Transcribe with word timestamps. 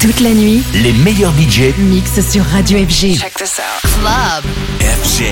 Toute 0.00 0.20
la 0.20 0.30
nuit, 0.30 0.62
Les 0.74 0.92
meilleurs 0.92 1.32
budgets 1.32 1.74
mix 1.76 2.20
sur 2.30 2.44
Radio 2.44 2.78
FG. 2.78 3.18
Club. 3.18 4.44
FG. 4.80 5.24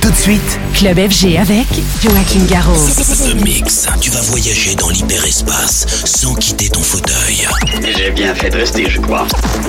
Tout 0.00 0.10
de 0.10 0.16
suite, 0.16 0.58
Club 0.72 0.96
FG 1.10 1.36
avec 1.36 1.66
Joachim 2.02 2.44
Garraud. 2.48 2.72
The 2.74 3.34
Mix. 3.44 3.86
Tu 4.00 4.10
vas 4.10 4.22
voyager 4.22 4.74
dans 4.76 4.88
l'hyperespace 4.88 5.86
sans 6.06 6.34
quitter 6.36 6.70
ton 6.70 6.80
fauteuil. 6.80 7.46
J'ai 7.96 8.10
bien 8.12 8.34
fait 8.34 8.48
de 8.48 8.56
rester, 8.56 8.88
je 8.88 8.98
crois. 9.00 9.26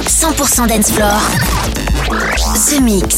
100% 0.08 0.68
dance 0.68 0.92
floor. 0.92 1.22
The 2.70 2.80
Mix. 2.82 3.18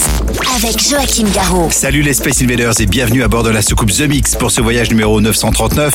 Avec 0.56 0.80
Joachim 0.82 1.28
Garraud. 1.34 1.70
Salut 1.72 2.02
les 2.02 2.14
Space 2.16 2.42
Invaders 2.42 2.74
et 2.82 2.88
bienvenue 2.88 3.22
à 3.22 3.28
bord 3.28 3.44
de 3.44 3.52
la 3.52 3.62
soucoupe 3.62 3.92
The 3.92 4.08
Mix 4.08 4.36
pour 4.36 4.50
ce 4.50 4.62
voyage 4.62 4.90
numéro 4.90 5.22
939. 5.22 5.94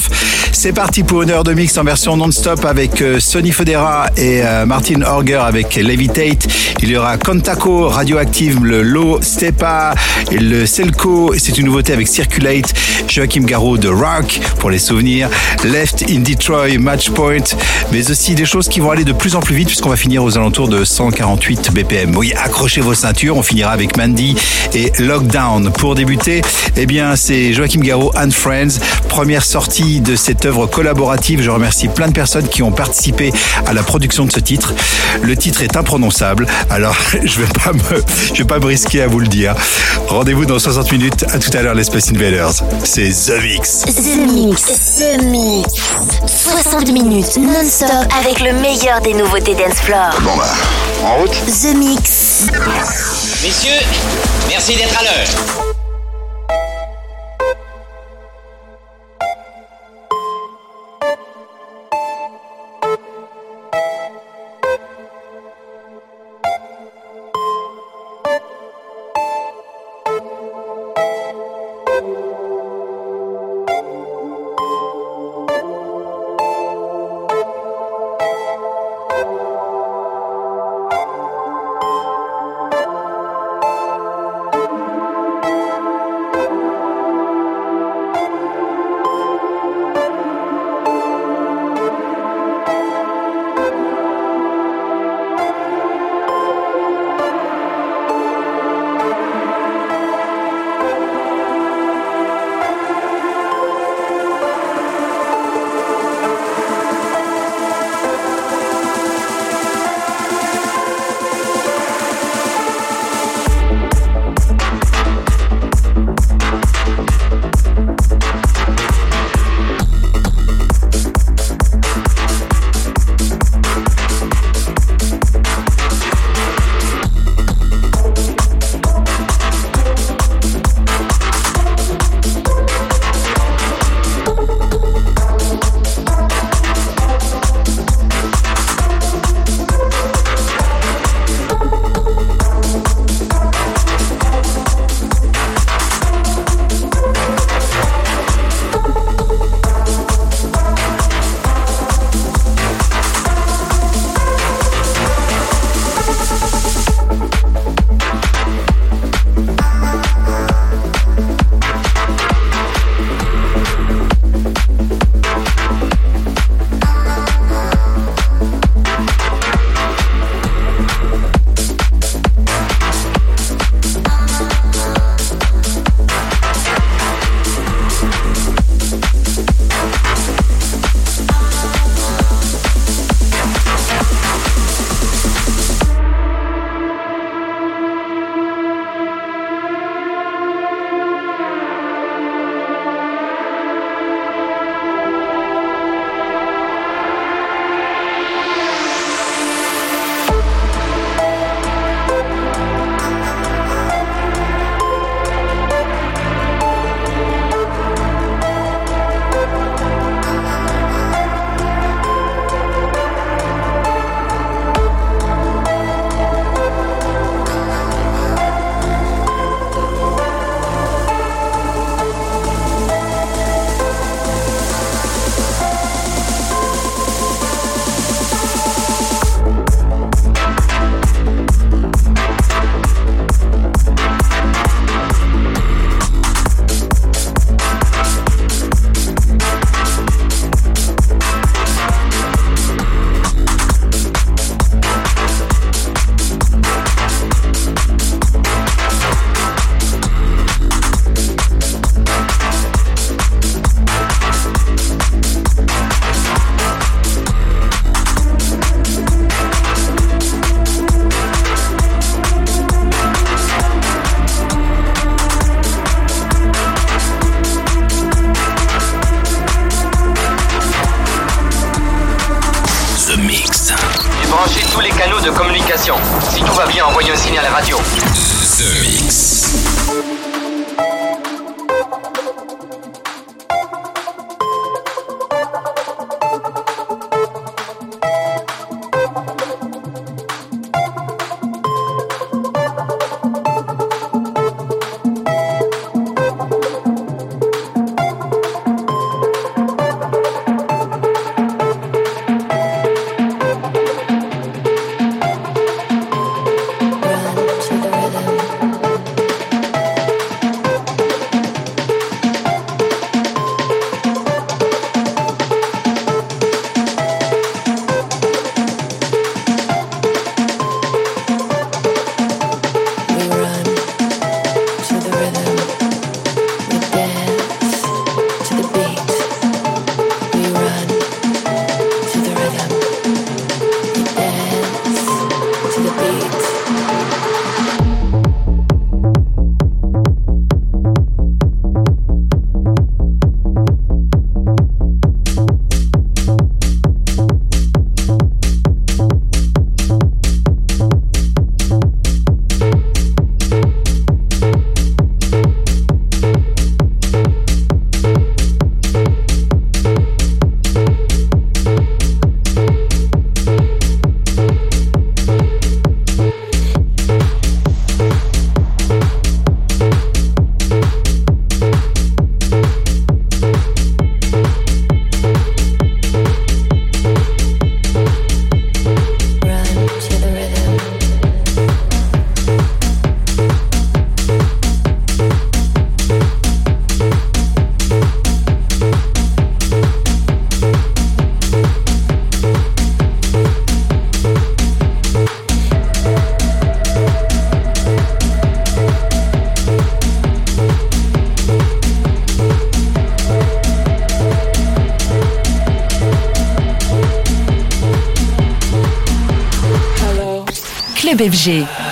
C'est 0.53 0.73
parti 0.73 1.03
pour 1.03 1.23
une 1.23 1.31
heure 1.31 1.43
de 1.45 1.53
mix 1.53 1.77
en 1.79 1.85
version 1.85 2.17
non-stop 2.17 2.65
avec 2.65 3.03
euh, 3.03 3.19
Sonny 3.19 3.51
Fodera 3.51 4.07
et 4.17 4.43
euh, 4.45 4.65
Martin 4.67 5.03
Avec 5.41 5.77
Levitate. 5.77 6.47
Il 6.83 6.91
y 6.91 6.97
aura 6.97 7.17
Contaco, 7.17 7.89
Radioactive, 7.89 8.65
le 8.65 8.83
Low 8.83 9.21
Stepa 9.23 9.95
le 10.31 10.67
Selco. 10.67 11.35
C'est 11.39 11.59
une 11.59 11.67
nouveauté 11.67 11.93
avec 11.93 12.09
Circulate, 12.09 12.73
Joachim 13.09 13.43
Garraud 13.43 13.79
de 13.79 13.89
Rock 13.89 14.41
pour 14.59 14.71
les 14.71 14.79
souvenirs, 14.79 15.29
Left 15.65 16.05
in 16.11 16.21
Detroit, 16.21 16.79
Match 16.79 17.11
Point, 17.11 17.57
mais 17.93 18.11
aussi 18.11 18.35
des 18.35 18.45
choses 18.45 18.69
qui 18.69 18.81
vont 18.81 18.91
aller 18.91 19.05
de 19.05 19.13
plus 19.13 19.35
en 19.35 19.41
plus 19.41 19.55
vite 19.55 19.69
puisqu'on 19.69 19.91
va 19.91 19.97
finir 19.97 20.23
aux 20.23 20.37
alentours 20.37 20.69
de 20.69 20.85
148 20.85 21.73
BPM. 21.73 22.17
Oui, 22.17 22.33
accrochez 22.37 22.81
vos 22.81 22.95
ceintures, 22.95 23.37
on 23.37 23.43
finira 23.43 23.73
avec 23.73 23.97
Mandy 23.97 24.37
et 24.75 24.93
Lockdown. 24.99 25.73
Pour 25.73 25.95
débuter, 25.95 26.43
eh 26.77 26.87
bien, 26.87 27.17
c'est 27.17 27.53
Joachim 27.53 27.81
Garraud 27.81 28.13
and 28.17 28.31
Friends, 28.31 28.81
première 29.09 29.45
sortie 29.45 30.01
de 30.01 30.17
cette 30.17 30.47
œuvre 30.47 30.67
collaborative. 30.67 31.43
Je 31.43 31.51
remercie 31.51 31.89
plein 31.89 32.09
de 32.09 32.13
personnes 32.13 32.49
qui 32.49 32.63
ont 32.63 32.73
participé 32.73 33.33
à 33.67 33.73
la 33.73 33.83
production 33.83 34.25
de 34.25 34.33
ce 34.33 34.41
titre. 34.41 34.75
Le 35.23 35.37
titre 35.37 35.63
est 35.63 35.77
imprononçable, 35.77 36.47
alors 36.69 36.97
je 37.23 37.41
vais 37.41 37.47
pas 37.65 37.73
me, 37.73 38.03
je 38.29 38.39
vais 38.39 38.45
pas 38.45 38.59
me 38.59 38.67
risquer 38.67 39.03
à 39.03 39.07
vous 39.07 39.21
le 39.21 39.29
dire. 39.29 39.55
Rendez-vous 40.09 40.45
dans 40.45 40.59
60 40.59 40.91
minutes. 40.93 41.25
À 41.33 41.39
tout 41.39 41.57
à 41.57 41.63
l'heure, 41.63 41.75
les 41.75 41.85
Space 41.85 42.11
Invaders. 42.11 42.53
C'est 42.85 43.11
The 43.11 43.41
Mix. 43.43 43.83
The 43.85 44.33
Mix. 44.33 44.63
The 44.99 45.23
Mix. 45.23 45.75
60 46.27 46.93
minutes 46.93 47.37
non-stop 47.37 47.89
avec 48.21 48.41
le 48.41 48.53
meilleur 48.61 49.01
des 49.01 49.15
nouveautés 49.15 49.55
dance 49.55 49.81
floor. 49.83 50.11
Bon 50.23 50.37
bah, 50.37 50.49
en 51.05 51.17
route. 51.17 51.31
The 51.31 51.77
Mix. 51.77 52.47
Messieurs, 53.43 53.87
merci 54.49 54.75
d'être 54.75 54.99
à 54.99 55.03
l'heure. 55.05 55.72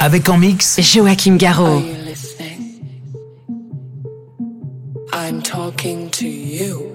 Avec 0.00 0.28
en 0.28 0.38
mix 0.38 0.80
Joachim 0.80 1.36
Garraud. 1.36 1.84
I'm 5.12 5.40
talking 5.40 6.10
to 6.10 6.26
you. 6.26 6.90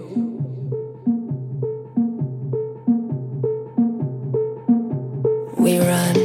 We 5.57 5.79
run 5.79 6.24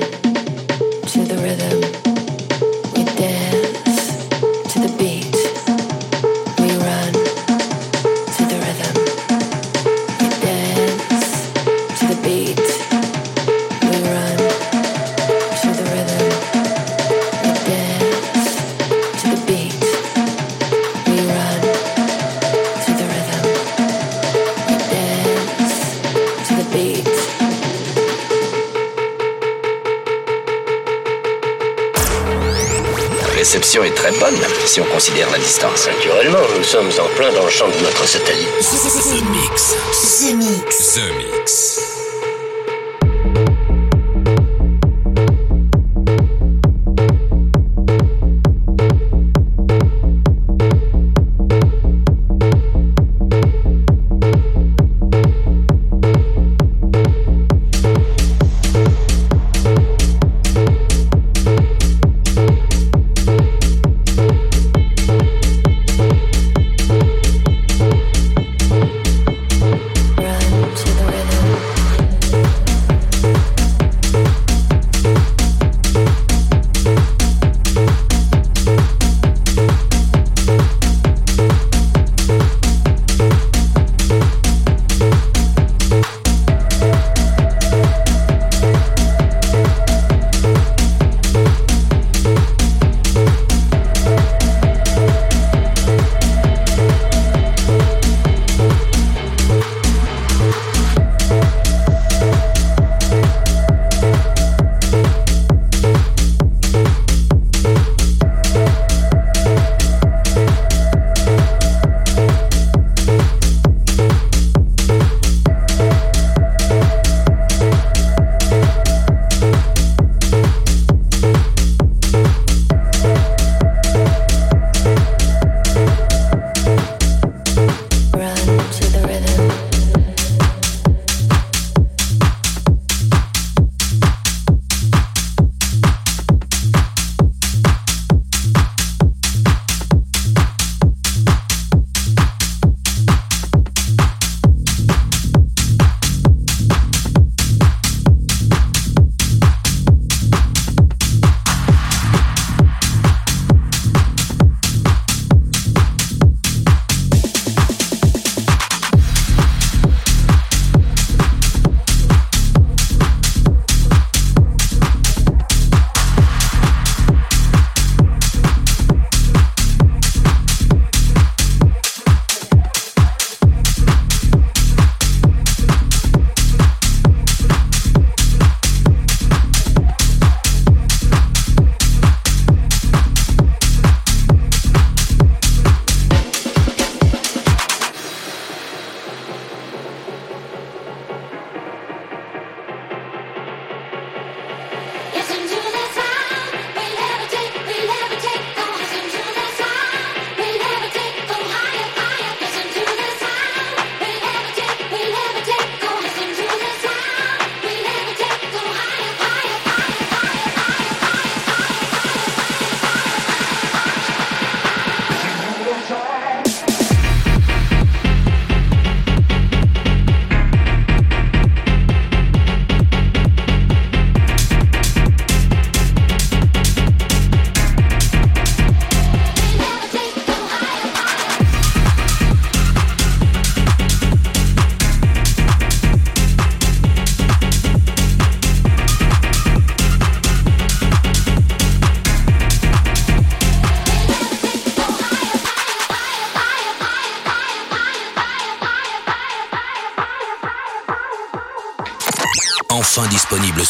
considère 35.01 35.31
la 35.31 35.39
distance. 35.39 35.87
Naturellement, 35.87 36.47
nous 36.59 36.63
sommes 36.63 36.91
en 37.01 37.09
plein 37.17 37.33
dans 37.33 37.45
le 37.45 37.51
champ 37.51 37.69
de 37.69 37.83
notre 37.83 38.07
satellite. 38.07 38.47
The 38.59 39.23
Mix. 39.31 39.75
The 40.21 40.35
Mix. 40.35 40.95
The 40.95 41.17
Mix. 41.17 41.80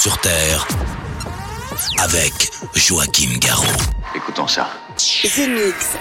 Sur 0.00 0.16
Terre 0.16 0.66
avec 1.98 2.50
Joachim 2.74 3.36
Garraud. 3.38 3.66
Écoutons 4.14 4.46
ça. 4.48 4.70
The 4.96 5.46
Mix. 5.46 5.98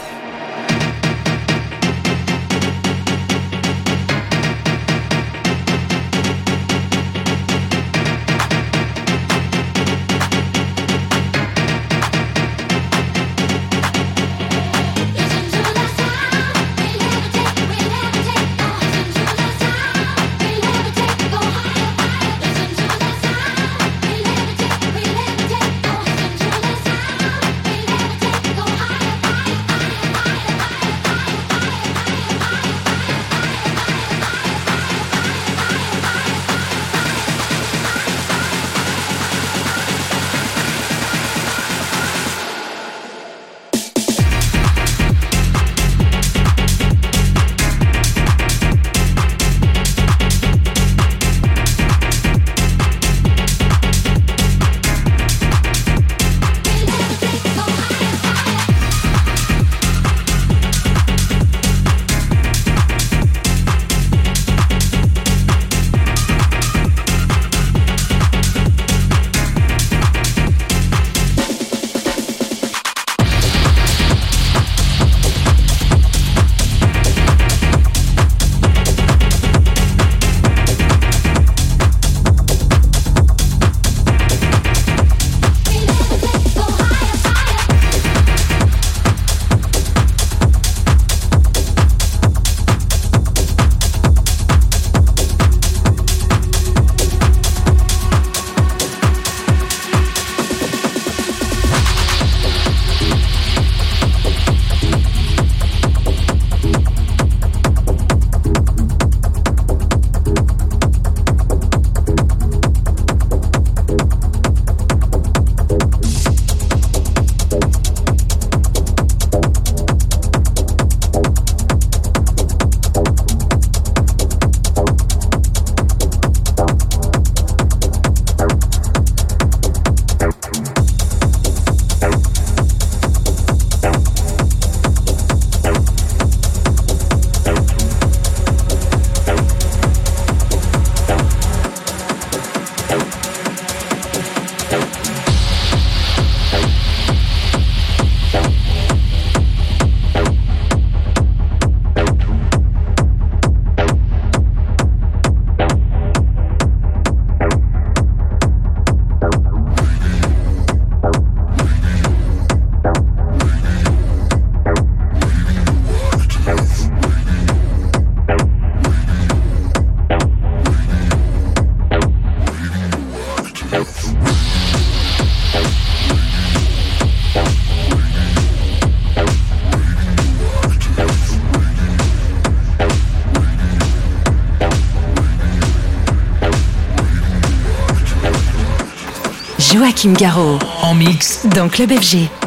Joachim 190.00 190.14
Garraud. 190.14 190.60
En 190.82 190.96
mix 190.96 191.46
dans 191.46 191.68
Club 191.68 191.92
FG. 191.92 192.39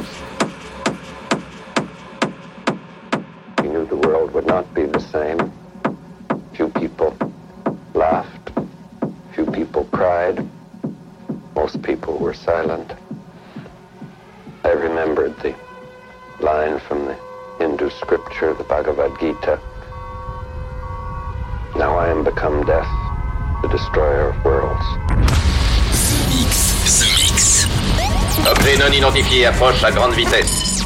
Approche 29.41 29.83
à 29.83 29.91
grande 29.91 30.13
vitesse. 30.15 30.85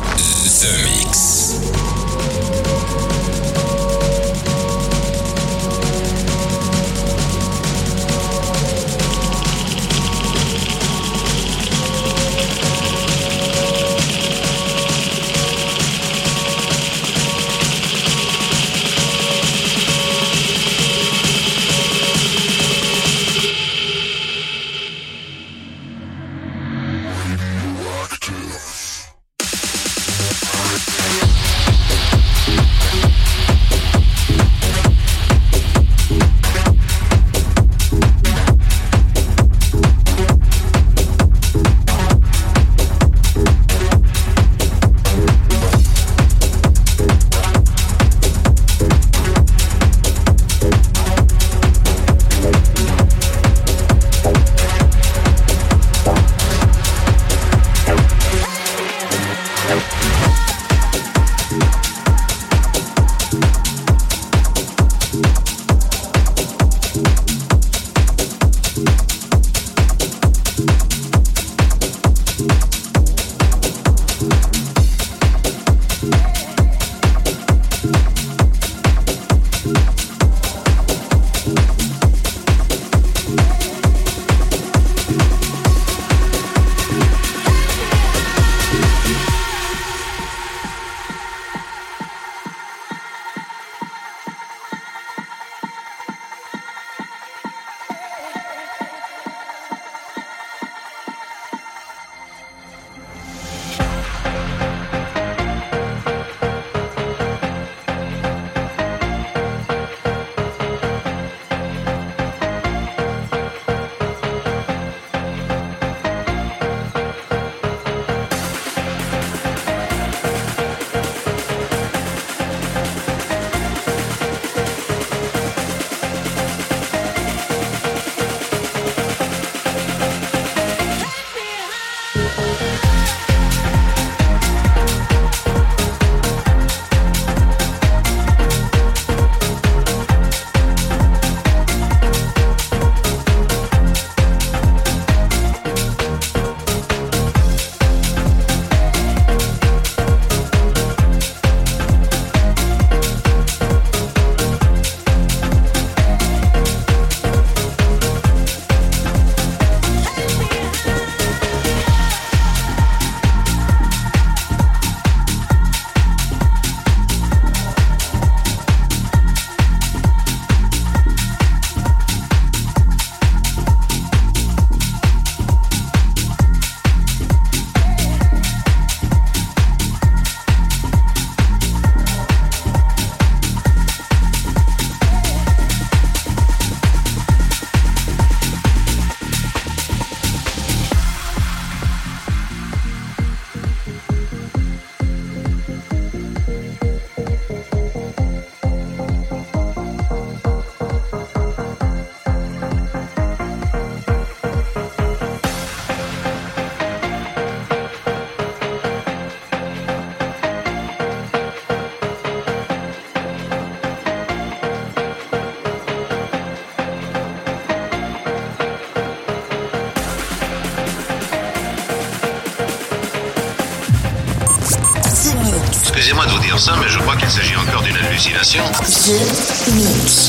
Hallucination. 228.54 229.26
The 229.64 229.72
Mix. 229.74 230.28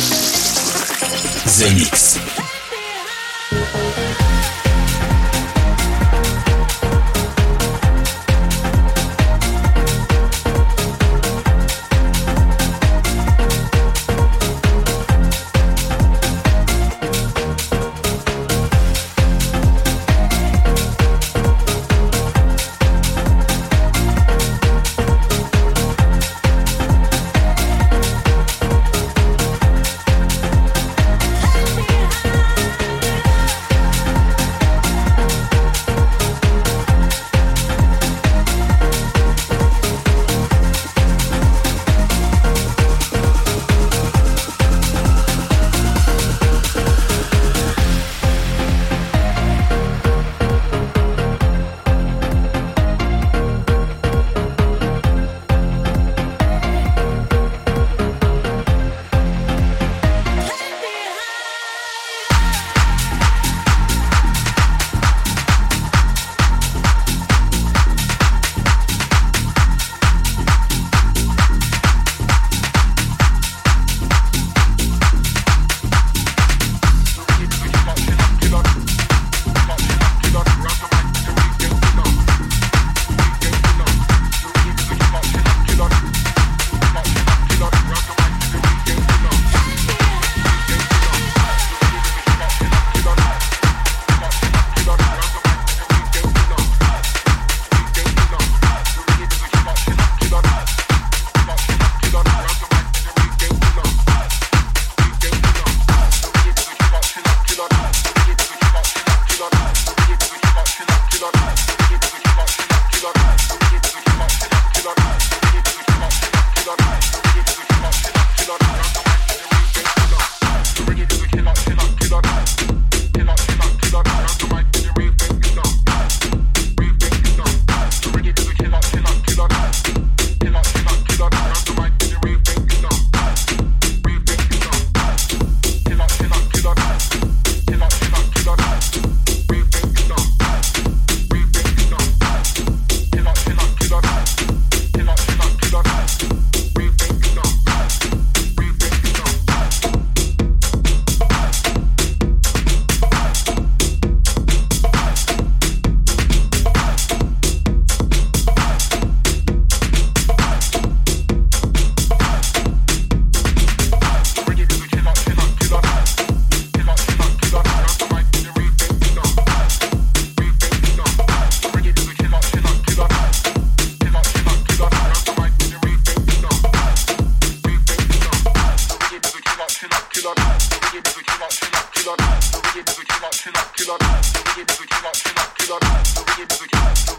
The 1.59 1.69
Mix. 1.75 1.96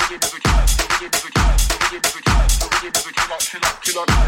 Kill 0.08 0.16
up, 0.16 0.22
kill 3.40 3.62
up, 3.62 3.82
kill 3.82 3.98
up. 3.98 4.27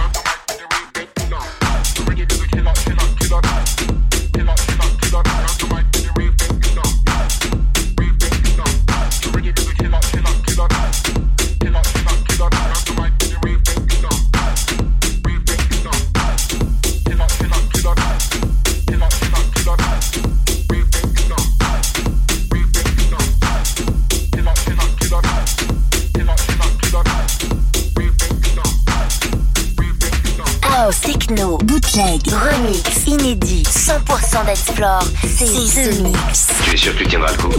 C'est 34.54 34.74
The. 34.74 36.02
Tu 36.64 36.74
es 36.74 36.76
sûr 36.76 36.92
que 36.94 36.98
tu 36.98 37.06
tiendras 37.06 37.30
le 37.32 37.38
coup 37.38 37.52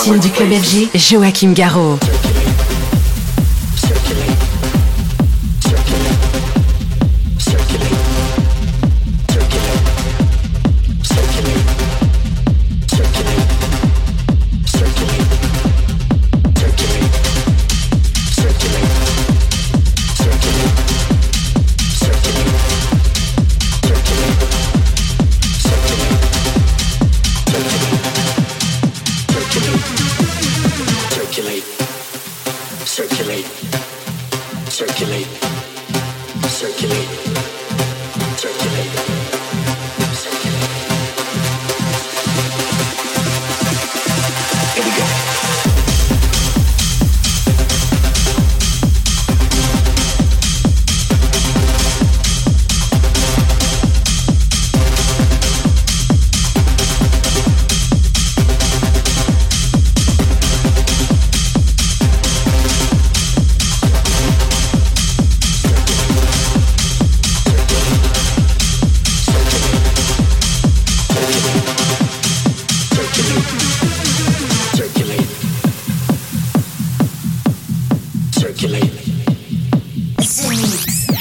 platine 0.00 0.18
du 0.18 0.30
club 0.30 0.50
FG, 0.50 0.88
Joachim 0.94 1.52
Garraud. 1.52 1.98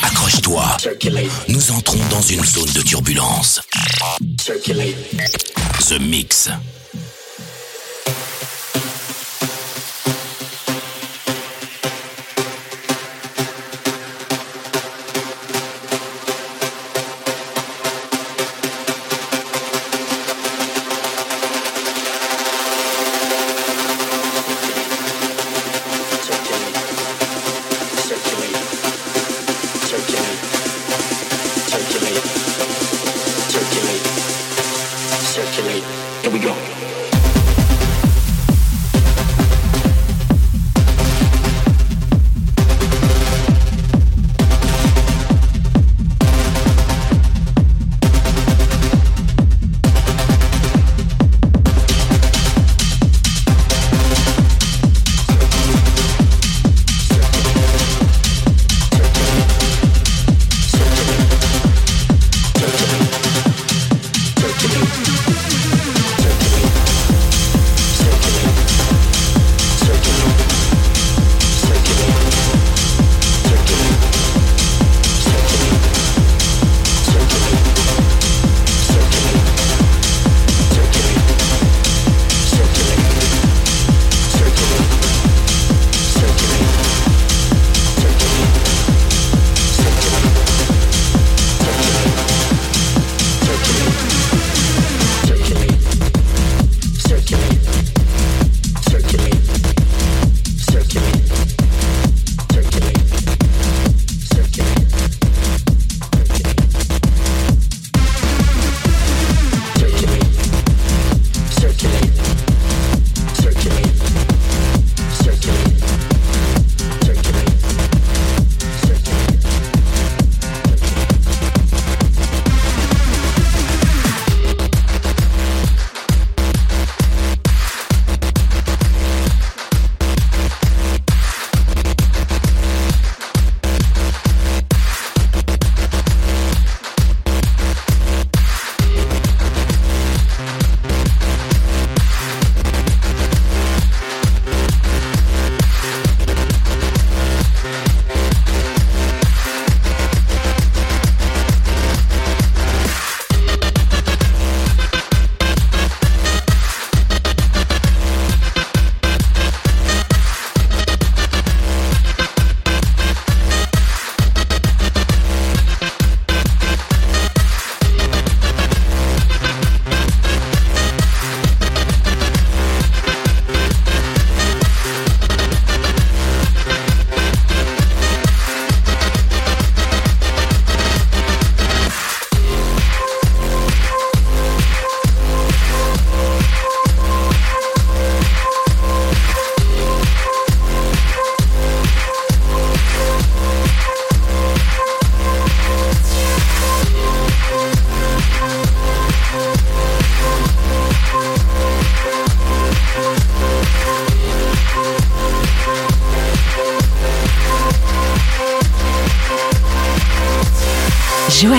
Accroche-toi. 0.03 0.77
Nous 1.47 1.71
entrons 1.71 1.99
dans 2.09 2.21
une 2.21 2.43
zone 2.43 2.69
de 2.73 2.81
turbulence. 2.81 3.61
Circulate. 4.41 4.95
The 5.87 6.01
Mix. 6.01 6.49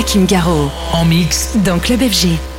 Joachim 0.01 0.25
Garraud. 0.25 0.71
En 0.95 1.05
mix 1.05 1.57
dans 1.57 1.79
Club 1.79 2.01
FG. 2.01 2.50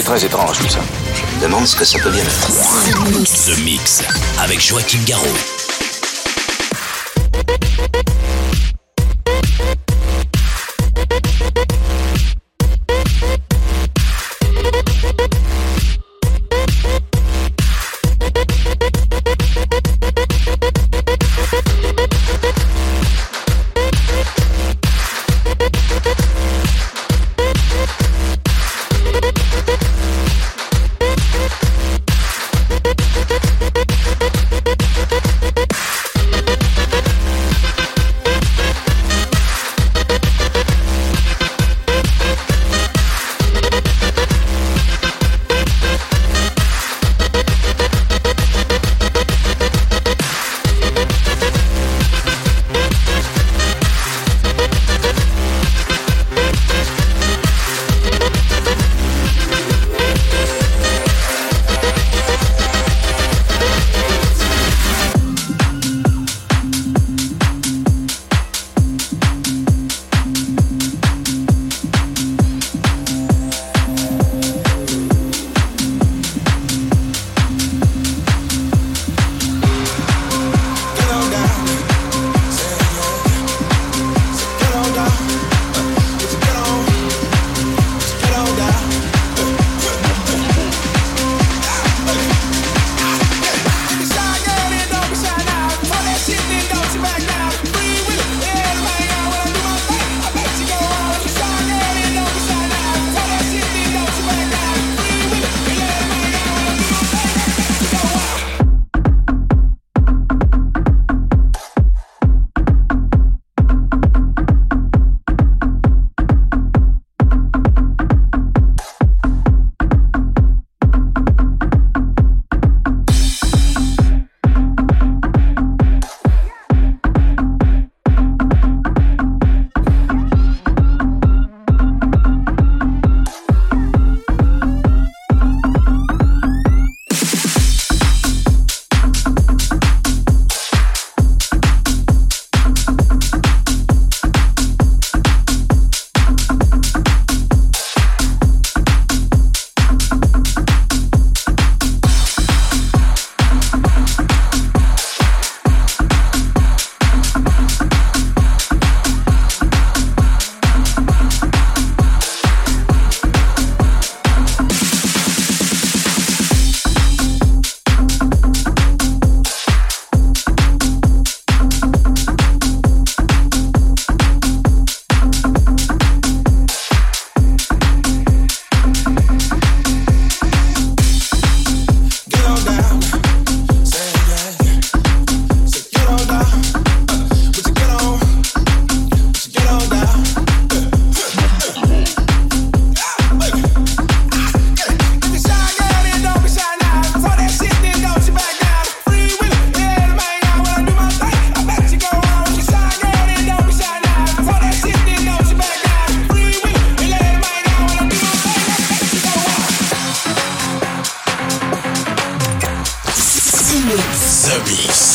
C'est 0.00 0.06
très 0.06 0.24
étrange 0.24 0.58
tout 0.58 0.68
ça. 0.70 0.80
Je 1.14 1.36
me 1.36 1.42
demande 1.42 1.66
ce 1.66 1.76
que 1.76 1.84
ça 1.84 1.98
peut 1.98 2.08
bien 2.08 2.24
être. 2.24 2.48
The 2.48 3.58
Mix 3.62 4.02
avec 4.38 4.58
Joachim 4.58 5.00
Garraud. 5.04 5.59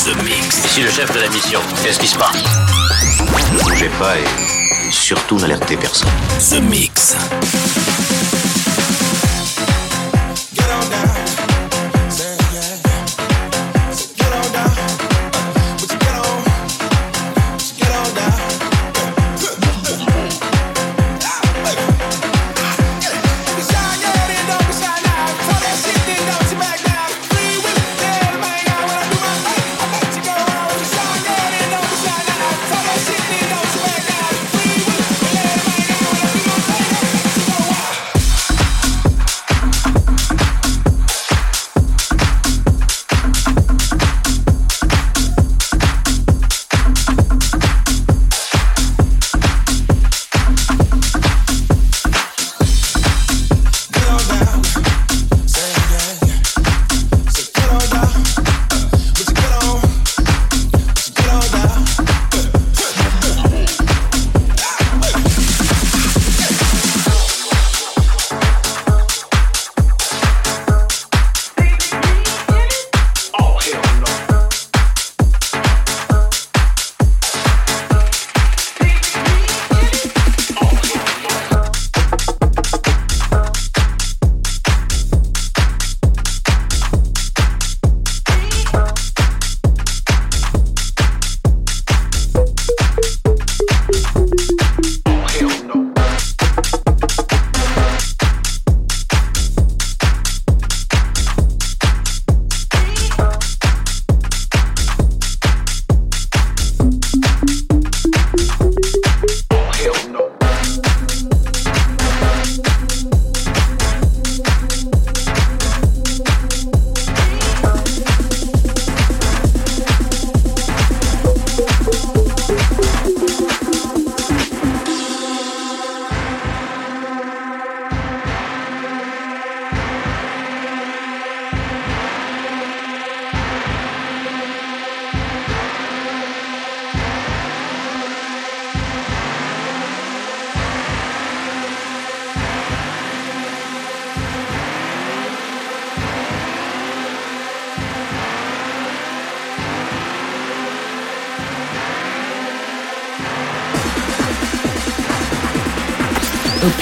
The 0.05 0.15
Mix. 0.23 0.63
Ici 0.65 0.81
le 0.81 0.91
chef 0.91 1.11
de 1.15 1.19
la 1.19 1.29
mission. 1.29 1.59
Qu'est-ce 1.83 1.97
qui 1.97 2.05
se 2.05 2.15
passe? 2.15 2.43
Ne 3.53 3.59
bougez 3.63 3.89
pas 3.97 4.19
et 4.19 4.91
surtout 4.91 5.39
n'alertez 5.39 5.77
personne. 5.77 6.09
The 6.51 6.61
Mix. 6.61 7.15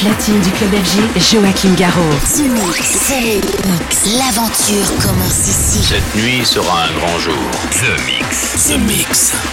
Platine 0.04 0.40
du 0.42 0.50
club 0.52 0.72
FG, 0.72 1.34
Joachim 1.34 1.76
Garraud. 1.76 2.02
The 2.36 2.50
Mix, 2.50 3.08
The 3.08 3.22
Mix. 3.22 4.18
L'aventure 4.18 4.98
commence 5.02 5.48
ici. 5.48 5.84
Cette 5.84 6.16
nuit 6.16 6.46
sera 6.46 6.86
un 6.86 6.94
grand 7.00 7.20
jour. 7.20 7.34
The 7.72 8.06
Mix. 8.06 8.68
The 8.68 8.78
Mix. 8.80 9.53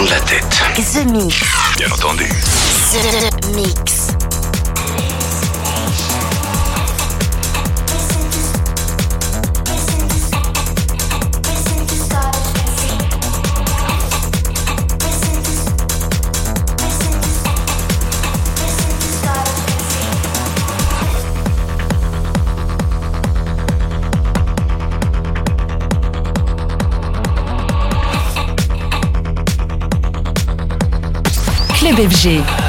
prendre 0.00 0.10
la 0.10 0.20
tête. 0.20 0.62
The 0.76 1.04
Mix. 1.10 1.42
Bien 1.76 1.90
entendu. 1.92 2.26
The 2.92 3.54
Mix. 3.54 3.89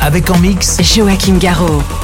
Avec 0.02 0.30
en 0.30 0.38
mix 0.40 0.82
Joachim 0.82 1.38
Garraud. 1.38 2.01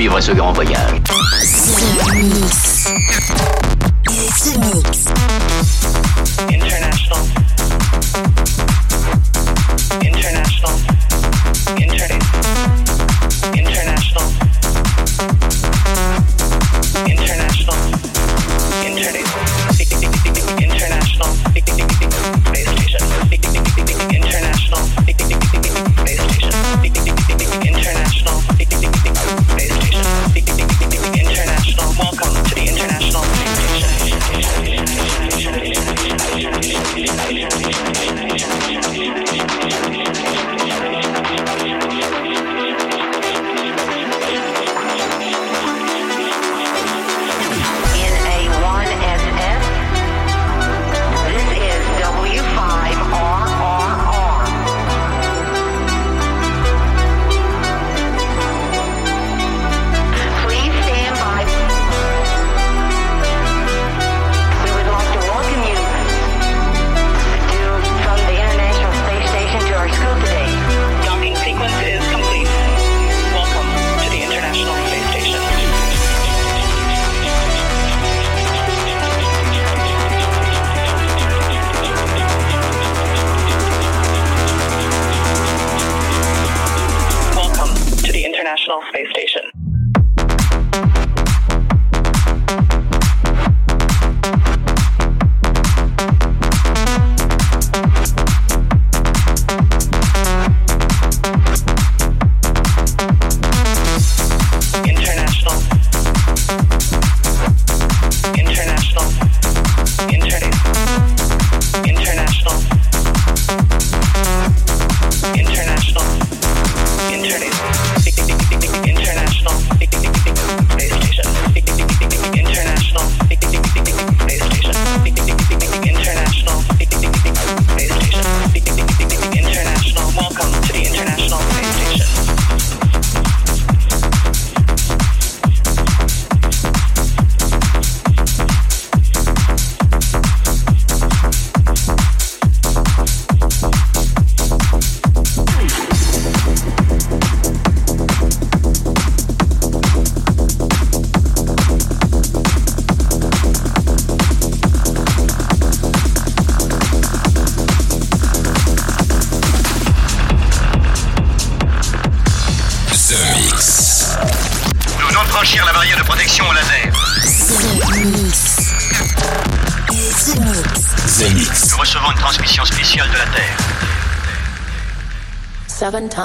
vivre 0.00 0.18
ce 0.18 0.32
grand 0.32 0.52
voyage. 0.52 0.99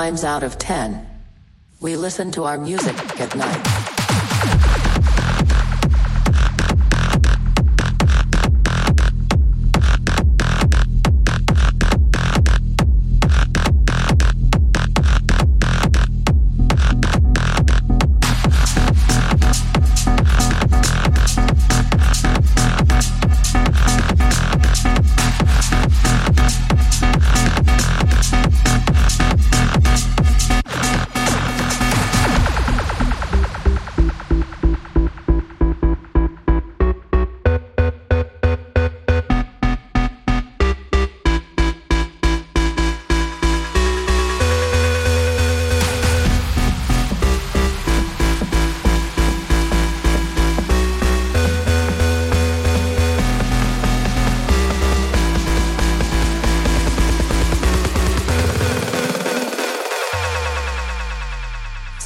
times 0.06 0.24
out 0.24 0.44
of 0.44 0.60
10. 0.60 1.04
We 1.82 1.96
listen 1.96 2.30
to 2.34 2.44
our 2.44 2.60
music 2.60 2.96
at 3.20 3.36
night. 3.36 3.95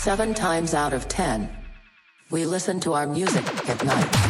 Seven 0.10 0.34
times 0.34 0.74
out 0.74 0.91
of 0.91 1.07
ten, 1.07 1.47
we 2.32 2.43
listen 2.43 2.80
to 2.80 2.93
our 2.93 3.05
music 3.05 3.45
at 3.70 3.86
night. 3.86 4.28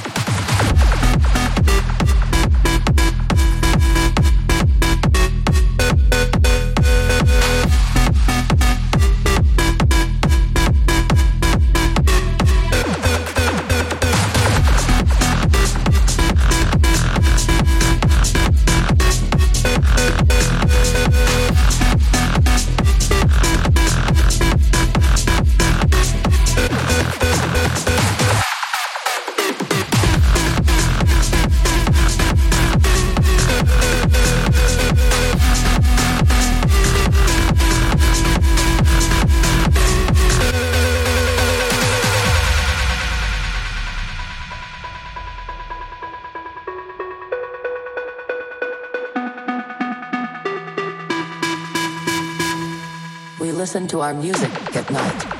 listen 53.60 53.86
to 53.86 54.00
our 54.00 54.14
music 54.14 54.50
at 54.74 54.90
night. 54.90 55.39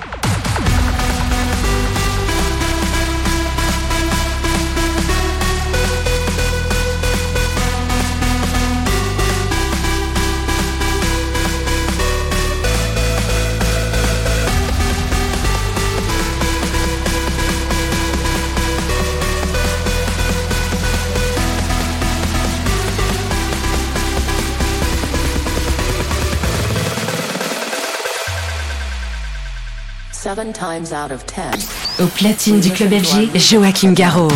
Au 32.00 32.06
platine 32.06 32.60
du 32.60 32.70
club 32.70 32.94
FG, 32.94 33.36
Joachim 33.36 33.94
Garraud. 33.94 34.32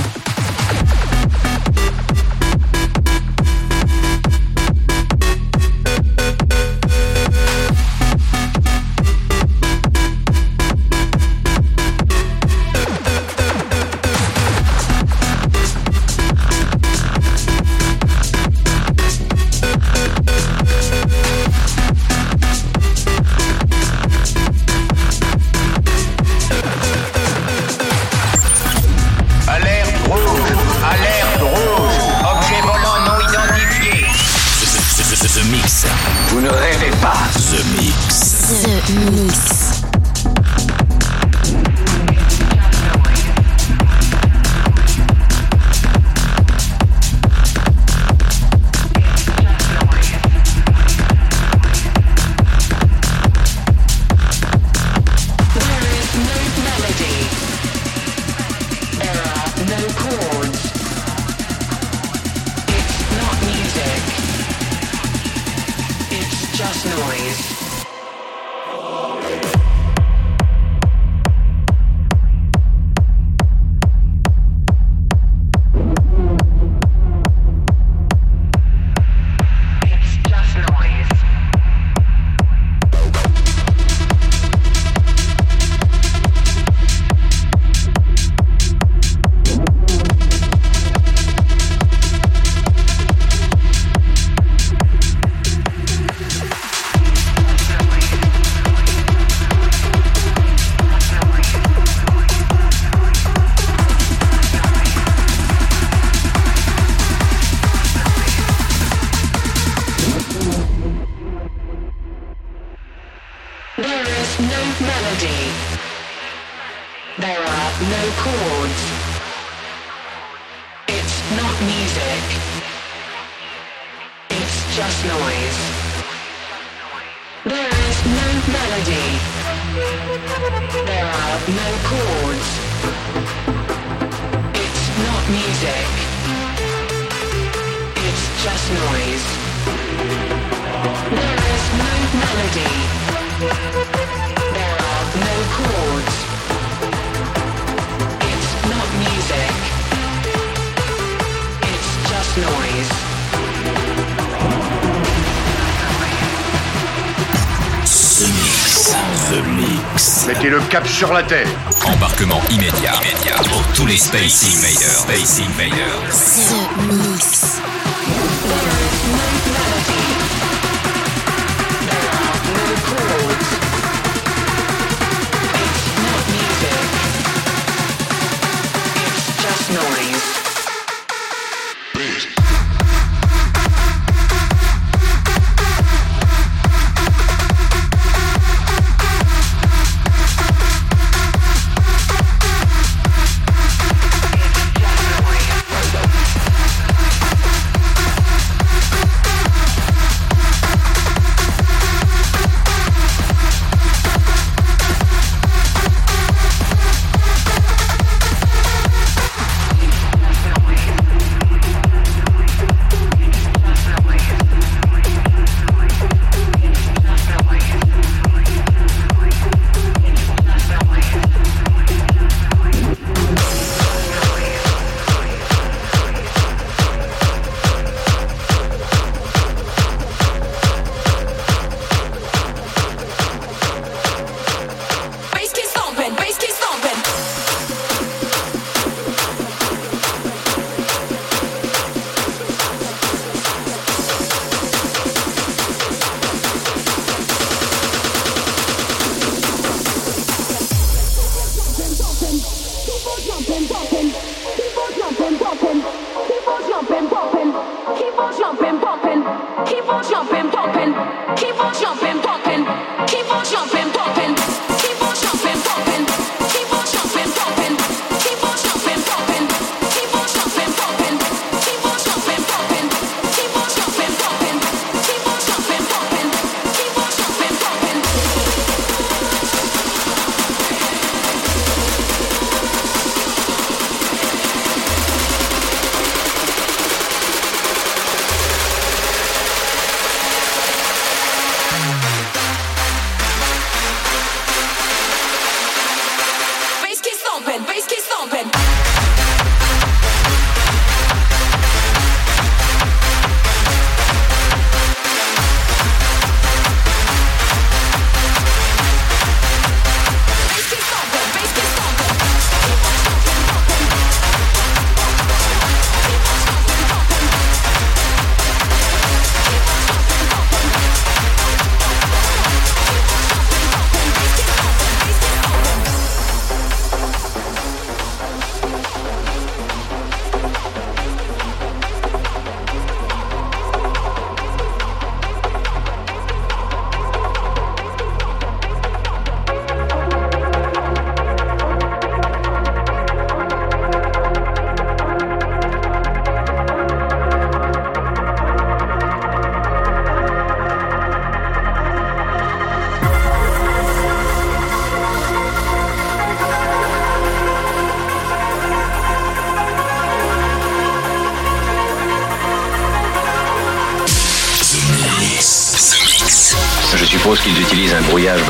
Cap 160.74 160.88
sur 160.88 161.13
la 161.13 161.21
Terre. 161.21 161.45
Embarquement 161.86 162.41
immédiat. 162.49 162.93
Immédiat 163.03 163.36
pour 163.47 163.61
tous 163.76 163.86
les 163.86 163.97
Space 163.97 164.43
Invaders. 164.43 165.01
Space 165.01 165.39
Invaders. 165.39 166.72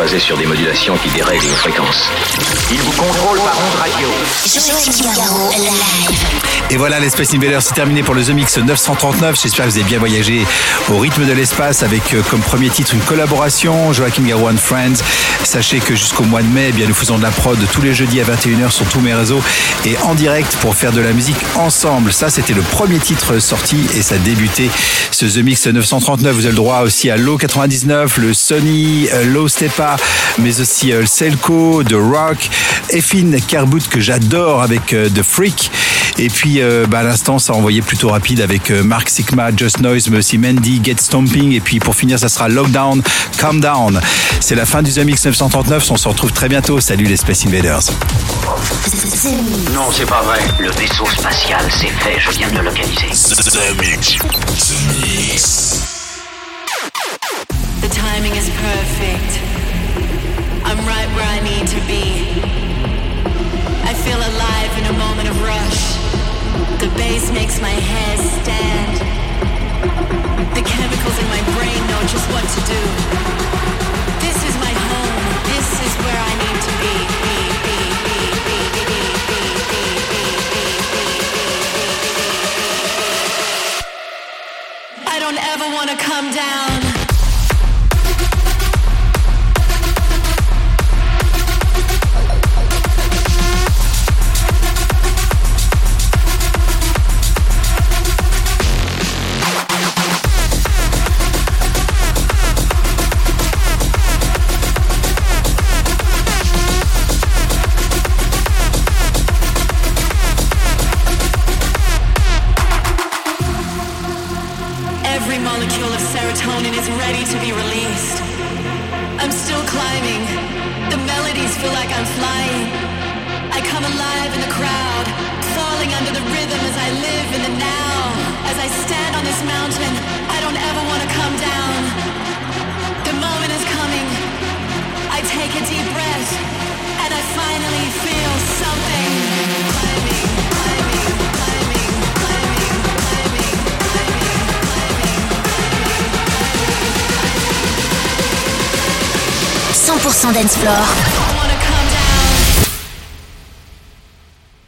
Brouillage 0.04 0.12
basé 0.12 0.20
sur 0.20 0.38
des 0.38 0.46
modulations 0.46 0.98
qui 0.98 1.10
dérèglent 1.10 1.48
nos 1.48 1.56
fréquences. 1.56 2.10
Ils 2.72 2.82
vous 2.82 2.92
contrôlent 2.92 3.40
par 3.40 3.58
onde 3.58 3.76
radio. 3.80 4.10
Joachim 4.46 5.14
Garraud, 5.16 5.52
live. 5.52 6.43
Et 6.74 6.78
voilà, 6.78 7.00
l'Espace 7.00 7.32
Invaders, 7.36 7.62
c'est 7.62 7.76
terminé 7.76 8.02
pour 8.02 8.16
le 8.16 8.24
The 8.24 8.32
Mix 8.32 8.58
939. 8.58 9.40
J'espère 9.40 9.66
que 9.68 9.70
vous 9.70 9.78
avez 9.78 9.86
bien 9.86 10.00
voyagé 10.00 10.44
au 10.90 10.98
rythme 10.98 11.24
de 11.24 11.32
l'espace 11.32 11.84
avec 11.84 12.16
euh, 12.16 12.24
comme 12.32 12.40
premier 12.40 12.72
titre 12.72 12.96
une 12.96 13.00
collaboration, 13.02 13.94
Joachim 13.94 14.24
Garou 14.24 14.50
and 14.50 14.58
Friends. 14.58 14.96
Sachez 15.44 15.78
que 15.78 15.94
jusqu'au 15.94 16.24
mois 16.24 16.42
de 16.42 16.48
mai, 16.48 16.70
eh 16.70 16.72
bien, 16.72 16.88
nous 16.88 16.96
faisons 16.96 17.20
de 17.20 17.22
la 17.22 17.30
prod 17.30 17.60
tous 17.72 17.84
les 17.84 17.94
jeudis 17.94 18.22
à 18.22 18.24
21h 18.24 18.72
sur 18.72 18.88
tous 18.88 19.02
mes 19.02 19.14
réseaux 19.14 19.40
et 19.86 19.96
en 20.00 20.16
direct 20.16 20.58
pour 20.62 20.76
faire 20.76 20.92
de 20.92 21.02
la 21.02 21.14
musique 21.14 21.38
ensemble. 21.58 22.12
Ça, 22.12 22.32
c'était 22.32 22.54
le 22.54 22.64
premier 22.64 22.98
titre 22.98 23.38
sorti 23.38 23.78
et 23.96 24.02
ça 24.02 24.18
débutait 24.18 24.72
ce 25.12 25.28
The 25.28 25.44
Mix 25.44 25.68
939. 25.68 26.34
Vous 26.34 26.46
avez 26.46 26.50
le 26.50 26.56
droit 26.56 26.80
aussi 26.80 27.12
à 27.12 27.18
Low 27.18 27.38
99, 27.38 28.18
le 28.18 28.34
Sony, 28.34 29.10
euh, 29.14 29.26
Low 29.26 29.48
Stepa, 29.48 29.96
mais 30.40 30.60
aussi 30.60 30.92
euh, 30.92 31.02
le 31.02 31.06
Selco, 31.06 31.84
The 31.84 31.94
Rock, 31.94 32.50
Effin 32.90 33.30
Kerboot 33.48 33.88
que 33.90 34.00
j'adore 34.00 34.64
avec 34.64 34.88
The 34.88 35.22
Freak. 35.22 35.70
Et 36.18 36.30
puis 36.30 36.62
euh, 36.62 36.86
bah, 36.88 37.00
à 37.00 37.04
l'instant, 37.04 37.40
ça 37.40 37.54
a 37.54 37.56
envoyé 37.56 37.82
plutôt 37.82 38.10
rapide 38.10 38.42
avec 38.42 38.72
euh, 38.72 38.84
Mark 38.84 39.10
Sigma, 39.10 39.50
Just 39.56 39.80
Noise, 39.80 40.10
mais 40.10 40.18
aussi 40.18 40.38
Mandy, 40.38 40.82
Get 40.84 40.98
Stomping. 41.00 41.54
Et 41.54 41.60
puis 41.60 41.80
pour 41.80 41.96
finir, 41.96 42.20
ça 42.20 42.30
sera 42.30 42.48
Lockdown, 42.50 43.02
Calm 43.38 43.60
Down. 43.60 44.00
C'est 44.40 44.56
la 44.56 44.66
fin 44.66 44.82
du 44.82 44.92
The 44.92 45.00
Mix 45.00 45.26
939. 45.26 45.92
On 45.92 45.98
se 45.98 46.08
retrouve 46.08 46.32
très 46.32 46.50
bientôt. 46.50 46.80
Salut 46.80 47.06
les 47.06 47.18
Space 47.18 47.46
Invaders. 47.46 47.82
Non, 49.74 49.90
c'est 49.92 50.06
pas 50.06 50.22
vrai. 50.22 50.40
Le 50.60 50.70
vaisseau 50.72 51.06
spatial, 51.06 51.66
c'est 51.70 51.88
fait. 51.88 52.20
Je 52.20 52.38
viens 52.38 52.50
de 52.50 52.58
le 52.58 52.64
localiser. 52.64 53.10
The 53.10 53.80
Mix. 53.80 54.18
The 54.18 54.76
Mix. 55.02 55.94
The 57.82 57.90
timing 57.90 58.36
is 58.36 58.50
perfect. 58.50 59.40
I'm 60.66 60.78
right 60.86 61.10
where 61.16 61.26
I 61.26 61.40
need 61.44 61.68
to 61.68 61.80
be. 61.88 62.42
I 63.86 63.94
feel 63.94 64.18
alive. 64.18 64.43
The 66.84 66.90
bass 66.98 67.32
makes 67.32 67.62
my 67.62 67.70
hair 67.70 68.18
stand. 68.18 68.98
The 70.52 70.64
chemicals 70.68 71.18
in 71.18 71.28
my 71.30 71.42
brain 71.56 71.80
know 71.88 72.02
just 72.12 72.28
what 72.28 72.44
to 72.44 72.62
do. 72.68 72.82
This 74.20 74.36
is 74.44 74.56
my 74.60 74.74
home. 74.90 75.16
This 75.48 75.68
is 75.80 75.94
where 76.04 76.20
I 76.30 76.34
need 76.44 76.60
to 76.68 76.74
be 76.84 76.96
I 85.08 85.20
don't 85.20 85.40
ever 85.40 85.68
want 85.74 85.90
to 85.90 85.96
come 85.96 86.34
down. 86.34 86.93